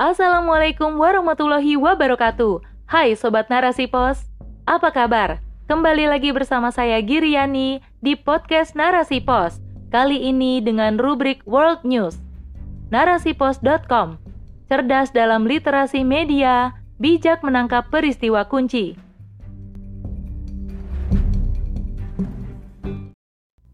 [0.00, 2.64] Assalamualaikum warahmatullahi wabarakatuh.
[2.88, 4.24] Hai Sobat Narasi Pos,
[4.64, 5.44] apa kabar?
[5.68, 9.60] Kembali lagi bersama saya Giriani di podcast Narasi Pos.
[9.92, 12.16] Kali ini dengan rubrik World News.
[12.88, 14.16] Narasipos.com
[14.72, 18.96] Cerdas dalam literasi media, bijak menangkap peristiwa kunci.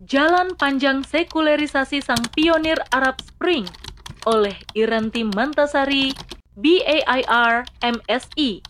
[0.00, 3.68] Jalan panjang sekulerisasi sang pionir Arab Spring
[4.24, 6.12] oleh Iranti Mantasari,
[6.56, 8.62] BAIR, MSI.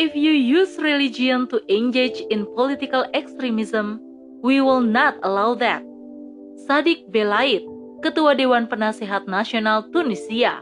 [0.00, 4.00] If you use religion to engage in political extremism,
[4.40, 5.84] we will not allow that.
[6.64, 7.62] Sadik Belaid,
[8.00, 10.58] Ketua Dewan Penasehat Nasional Tunisia.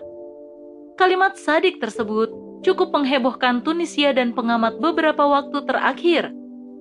[0.98, 2.28] Kalimat Sadik tersebut
[2.60, 6.28] cukup menghebohkan Tunisia dan pengamat beberapa waktu terakhir.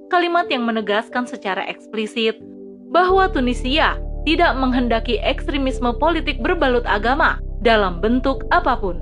[0.09, 2.41] Kalimat yang menegaskan secara eksplisit
[2.89, 3.95] bahwa Tunisia
[4.29, 9.01] tidak menghendaki ekstremisme politik berbalut agama dalam bentuk apa pun,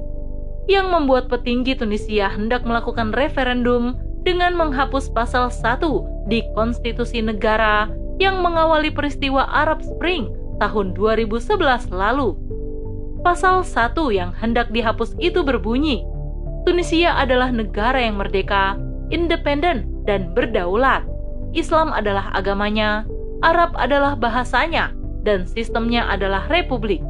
[0.71, 5.83] yang membuat petinggi Tunisia hendak melakukan referendum dengan menghapus pasal 1
[6.31, 7.91] di konstitusi negara
[8.23, 10.31] yang mengawali peristiwa Arab Spring
[10.63, 12.39] tahun 2011 lalu.
[13.19, 16.07] Pasal 1 yang hendak dihapus itu berbunyi,
[16.63, 18.80] Tunisia adalah negara yang merdeka,
[19.11, 21.03] independen, dan berdaulat.
[21.52, 23.03] Islam adalah agamanya,
[23.43, 24.96] Arab adalah bahasanya,
[25.28, 27.03] dan sistemnya adalah republik.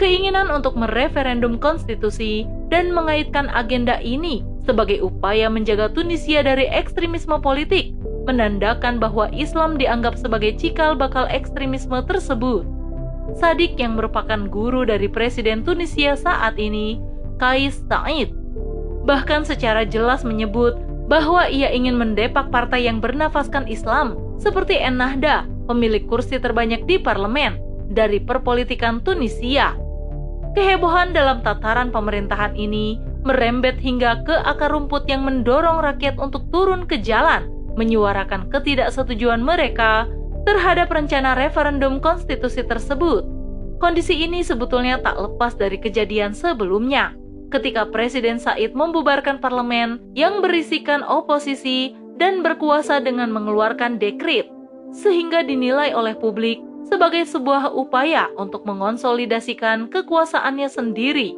[0.00, 7.94] Keinginan untuk mereferendum konstitusi dan mengaitkan agenda ini sebagai upaya menjaga Tunisia dari ekstremisme politik
[8.24, 12.64] menandakan bahwa Islam dianggap sebagai cikal bakal ekstremisme tersebut.
[13.36, 16.98] Sadik yang merupakan guru dari Presiden Tunisia saat ini,
[17.36, 18.32] Kais Said,
[19.04, 26.04] bahkan secara jelas menyebut bahwa ia ingin mendepak partai yang bernafaskan Islam seperti Ennahda pemilik
[26.08, 29.76] kursi terbanyak di parlemen dari perpolitikan Tunisia.
[30.54, 36.86] Kehebohan dalam tataran pemerintahan ini merembet hingga ke akar rumput yang mendorong rakyat untuk turun
[36.86, 40.06] ke jalan, menyuarakan ketidaksetujuan mereka
[40.44, 43.26] terhadap rencana referendum konstitusi tersebut.
[43.82, 47.16] Kondisi ini sebetulnya tak lepas dari kejadian sebelumnya,
[47.50, 54.53] ketika Presiden Said membubarkan parlemen yang berisikan oposisi dan berkuasa dengan mengeluarkan dekrit
[54.94, 61.34] sehingga dinilai oleh publik sebagai sebuah upaya untuk mengonsolidasikan kekuasaannya sendiri.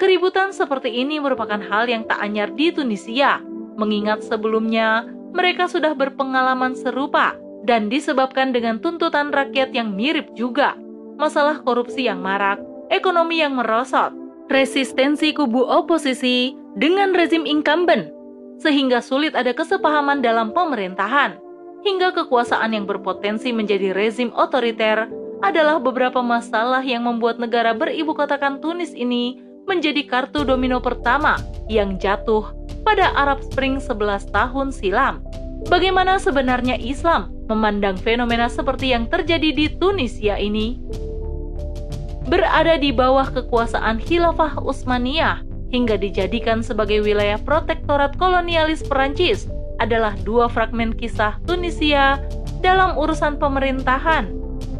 [0.00, 3.42] Keributan seperti ini merupakan hal yang tak anyar di Tunisia,
[3.76, 5.04] mengingat sebelumnya
[5.36, 10.78] mereka sudah berpengalaman serupa dan disebabkan dengan tuntutan rakyat yang mirip juga.
[11.18, 12.62] Masalah korupsi yang marak,
[12.94, 14.14] ekonomi yang merosot,
[14.46, 18.14] resistensi kubu oposisi dengan rezim incumbent,
[18.62, 21.47] sehingga sulit ada kesepahaman dalam pemerintahan
[21.88, 25.08] hingga kekuasaan yang berpotensi menjadi rezim otoriter
[25.40, 31.40] adalah beberapa masalah yang membuat negara beribu kotakan Tunis ini menjadi kartu domino pertama
[31.72, 32.44] yang jatuh
[32.84, 35.24] pada Arab Spring 11 tahun silam.
[35.72, 40.76] Bagaimana sebenarnya Islam memandang fenomena seperti yang terjadi di Tunisia ini?
[42.28, 45.40] Berada di bawah kekuasaan Khilafah Utsmaniyah
[45.72, 52.18] hingga dijadikan sebagai wilayah protektorat kolonialis Perancis adalah dua fragmen kisah Tunisia
[52.60, 54.30] dalam urusan pemerintahan.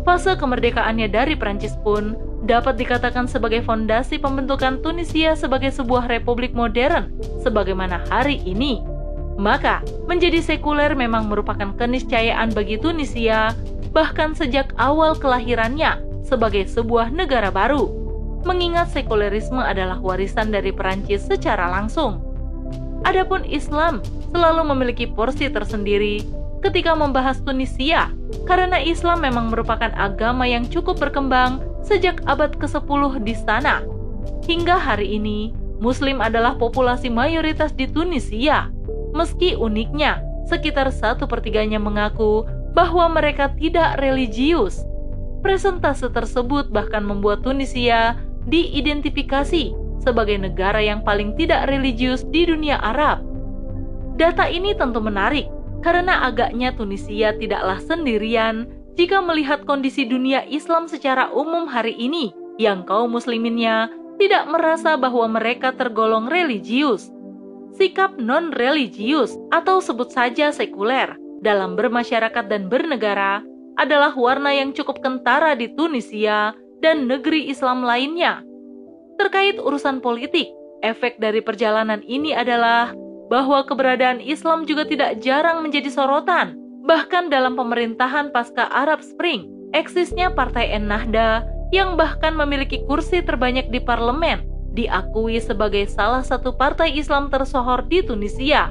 [0.03, 7.11] Fase kemerdekaannya dari Prancis pun dapat dikatakan sebagai fondasi pembentukan Tunisia sebagai sebuah republik modern
[7.43, 8.81] sebagaimana hari ini.
[9.39, 13.55] Maka, menjadi sekuler memang merupakan keniscayaan bagi Tunisia
[13.95, 17.89] bahkan sejak awal kelahirannya sebagai sebuah negara baru.
[18.43, 22.28] Mengingat sekulerisme adalah warisan dari Perancis secara langsung.
[23.07, 24.03] Adapun Islam
[24.35, 26.25] selalu memiliki porsi tersendiri
[26.59, 28.11] ketika membahas Tunisia,
[28.45, 33.87] karena Islam memang merupakan agama yang cukup berkembang sejak abad ke-10 di sana.
[34.45, 38.75] Hingga hari ini, Muslim adalah populasi mayoritas di Tunisia.
[39.15, 40.19] Meski uniknya,
[40.51, 42.43] sekitar satu pertiganya mengaku
[42.75, 44.83] bahwa mereka tidak religius.
[45.39, 48.19] Presentase tersebut bahkan membuat Tunisia
[48.51, 53.21] diidentifikasi sebagai negara yang paling tidak religius di dunia Arab.
[54.17, 55.45] Data ini tentu menarik
[55.85, 58.67] karena agaknya Tunisia tidaklah sendirian
[58.97, 65.39] jika melihat kondisi dunia Islam secara umum hari ini yang kaum musliminnya tidak merasa bahwa
[65.39, 67.13] mereka tergolong religius.
[67.79, 73.47] Sikap non-religius atau sebut saja sekuler dalam bermasyarakat dan bernegara
[73.79, 76.51] adalah warna yang cukup kentara di Tunisia
[76.83, 78.48] dan negeri Islam lainnya.
[79.19, 80.47] Terkait urusan politik,
[80.87, 82.95] efek dari perjalanan ini adalah
[83.27, 86.55] bahwa keberadaan Islam juga tidak jarang menjadi sorotan.
[86.87, 91.43] Bahkan dalam pemerintahan pasca Arab Spring, eksisnya Partai Ennahda
[91.75, 94.47] yang bahkan memiliki kursi terbanyak di parlemen,
[94.79, 98.71] diakui sebagai salah satu partai Islam tersohor di Tunisia.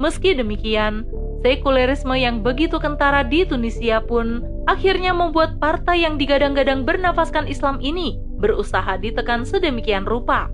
[0.00, 1.04] Meski demikian,
[1.44, 8.16] sekulerisme yang begitu kentara di Tunisia pun akhirnya membuat partai yang digadang-gadang bernafaskan Islam ini
[8.38, 10.48] berusaha ditekan sedemikian rupa.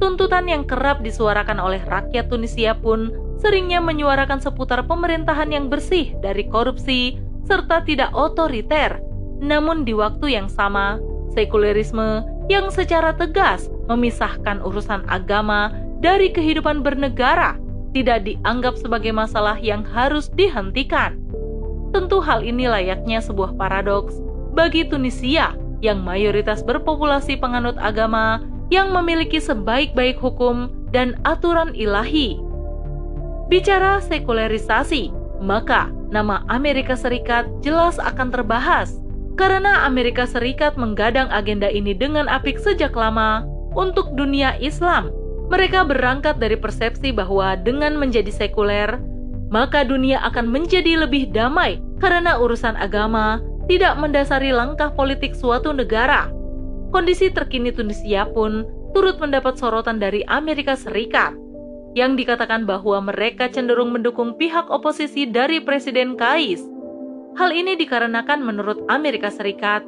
[0.00, 6.48] Tuntutan yang kerap disuarakan oleh rakyat Tunisia pun seringnya menyuarakan seputar pemerintahan yang bersih dari
[6.48, 9.00] korupsi serta tidak otoriter.
[9.40, 11.00] Namun di waktu yang sama,
[11.32, 17.56] sekulerisme yang secara tegas memisahkan urusan agama dari kehidupan bernegara
[17.92, 21.18] tidak dianggap sebagai masalah yang harus dihentikan.
[21.90, 24.16] Tentu hal ini layaknya sebuah paradoks
[24.54, 32.38] bagi Tunisia yang mayoritas berpopulasi penganut agama yang memiliki sebaik-baik hukum dan aturan ilahi.
[33.50, 35.10] Bicara sekularisasi,
[35.42, 39.02] maka nama Amerika Serikat jelas akan terbahas
[39.34, 43.42] karena Amerika Serikat menggadang agenda ini dengan apik sejak lama
[43.74, 45.10] untuk dunia Islam.
[45.50, 49.02] Mereka berangkat dari persepsi bahwa dengan menjadi sekuler,
[49.50, 56.26] maka dunia akan menjadi lebih damai karena urusan agama tidak mendasari langkah politik suatu negara
[56.90, 61.38] kondisi terkini Tunisia pun turut mendapat sorotan dari Amerika Serikat
[61.94, 66.62] yang dikatakan bahwa mereka cenderung mendukung pihak oposisi dari Presiden Kais.
[67.38, 69.86] Hal ini dikarenakan menurut Amerika Serikat,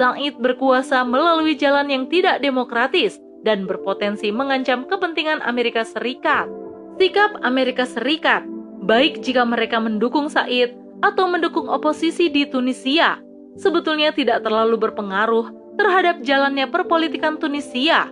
[0.00, 6.48] Said berkuasa melalui jalan yang tidak demokratis dan berpotensi mengancam kepentingan Amerika Serikat.
[6.96, 8.44] Sikap Amerika Serikat,
[8.84, 13.18] baik jika mereka mendukung Said atau mendukung oposisi di Tunisia,
[13.58, 18.08] sebetulnya tidak terlalu berpengaruh terhadap jalannya perpolitikan Tunisia.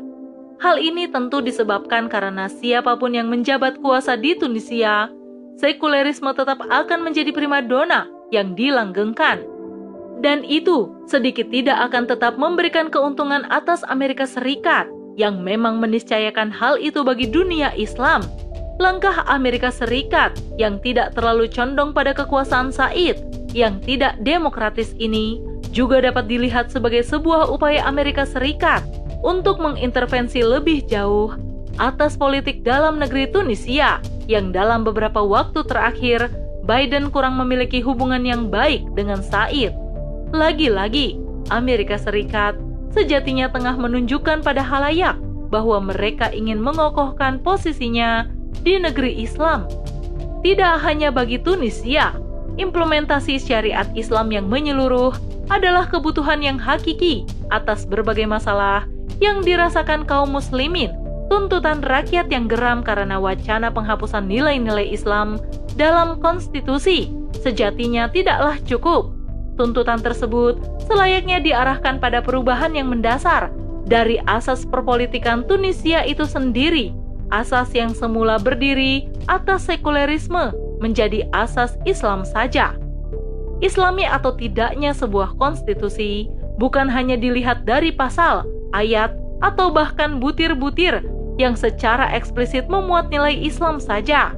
[0.60, 5.08] Hal ini tentu disebabkan karena siapa pun yang menjabat kuasa di Tunisia,
[5.56, 9.40] sekulerisme tetap akan menjadi primadona yang dilanggengkan.
[10.20, 14.84] Dan itu sedikit tidak akan tetap memberikan keuntungan atas Amerika Serikat
[15.16, 18.20] yang memang meniscayakan hal itu bagi dunia Islam.
[18.80, 23.20] Langkah Amerika Serikat yang tidak terlalu condong pada kekuasaan Said
[23.52, 25.36] yang tidak demokratis ini
[25.68, 28.80] juga dapat dilihat sebagai sebuah upaya Amerika Serikat
[29.20, 31.36] untuk mengintervensi lebih jauh
[31.76, 36.32] atas politik dalam negeri Tunisia yang dalam beberapa waktu terakhir
[36.64, 39.76] Biden kurang memiliki hubungan yang baik dengan Said.
[40.32, 41.20] Lagi-lagi,
[41.52, 42.56] Amerika Serikat
[42.96, 45.20] sejatinya tengah menunjukkan pada halayak
[45.52, 49.66] bahwa mereka ingin mengokohkan posisinya di negeri Islam.
[50.40, 52.16] Tidak hanya bagi Tunisia,
[52.56, 55.12] implementasi syariat Islam yang menyeluruh
[55.50, 58.86] adalah kebutuhan yang hakiki atas berbagai masalah
[59.20, 60.94] yang dirasakan kaum muslimin,
[61.28, 65.38] tuntutan rakyat yang geram karena wacana penghapusan nilai-nilai Islam
[65.76, 69.12] dalam konstitusi sejatinya tidaklah cukup.
[69.60, 70.56] Tuntutan tersebut
[70.88, 73.52] selayaknya diarahkan pada perubahan yang mendasar
[73.84, 76.96] dari asas perpolitikan Tunisia itu sendiri,
[77.30, 80.50] asas yang semula berdiri atas sekulerisme
[80.82, 82.74] menjadi asas Islam saja.
[83.60, 91.04] Islami atau tidaknya sebuah konstitusi bukan hanya dilihat dari pasal, ayat, atau bahkan butir-butir
[91.40, 94.36] yang secara eksplisit memuat nilai Islam saja,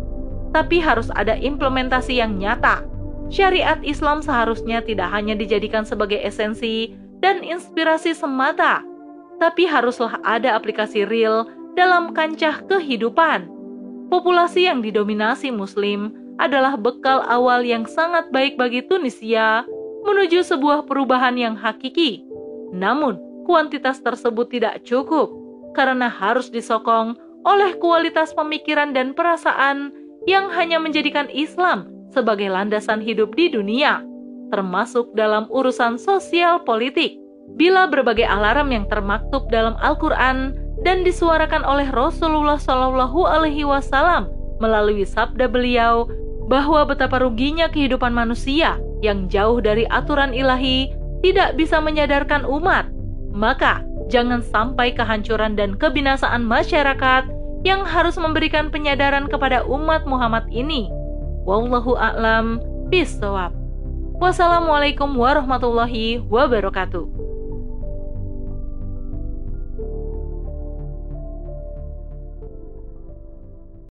[0.54, 2.86] tapi harus ada implementasi yang nyata.
[3.32, 8.82] Syariat Islam seharusnya tidak hanya dijadikan sebagai esensi dan inspirasi semata,
[9.38, 13.48] tapi haruslah ada aplikasi real dalam kancah kehidupan.
[14.12, 19.64] Populasi yang didominasi Muslim adalah bekal awal yang sangat baik bagi Tunisia
[20.04, 22.24] menuju sebuah perubahan yang hakiki.
[22.72, 23.16] Namun,
[23.48, 25.32] kuantitas tersebut tidak cukup
[25.72, 29.90] karena harus disokong oleh kualitas pemikiran dan perasaan
[30.28, 34.04] yang hanya menjadikan Islam sebagai landasan hidup di dunia,
[34.52, 37.18] termasuk dalam urusan sosial politik.
[37.58, 45.06] Bila berbagai alarm yang termaktub dalam Al-Quran dan disuarakan oleh Rasulullah Shallallahu Alaihi Wasallam melalui
[45.06, 46.06] sabda beliau
[46.46, 50.90] bahwa betapa ruginya kehidupan manusia yang jauh dari aturan ilahi
[51.22, 52.90] tidak bisa menyadarkan umat,
[53.30, 57.30] maka jangan sampai kehancuran dan kebinasaan masyarakat
[57.62, 60.90] yang harus memberikan penyadaran kepada umat Muhammad ini.
[61.46, 62.58] Wallahu a'lam.
[64.18, 67.21] Wassalamualaikum warahmatullahi wabarakatuh.